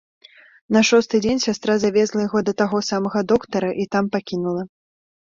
[0.75, 4.63] На шосты дзень сястра завезла яго да таго самага доктара і там пакінула.